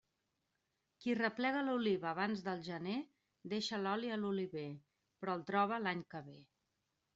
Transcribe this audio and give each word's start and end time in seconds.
Qui 1.03 1.13
replega 1.19 1.61
l'oliva 1.67 2.09
abans 2.13 2.41
del 2.47 2.63
gener 2.69 2.97
deixa 3.55 3.81
l'oli 3.83 4.11
a 4.15 4.19
l'oliver, 4.23 4.67
però 5.23 5.39
el 5.41 5.47
troba 5.53 5.81
l'any 5.87 6.05
que 6.17 6.27
ve. 6.33 6.39